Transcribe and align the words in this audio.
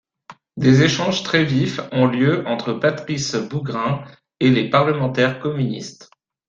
Des 0.57 0.81
échanges 0.81 1.21
très 1.21 1.45
vifs 1.45 1.79
ont 1.91 2.07
lieu 2.07 2.43
entre 2.47 2.73
Patrice 2.73 3.35
Bougrain 3.35 4.03
et 4.39 4.49
les 4.49 4.67
parlementaires 4.67 5.39
communistes. 5.39 6.09